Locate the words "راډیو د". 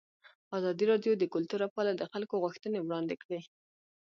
0.91-1.23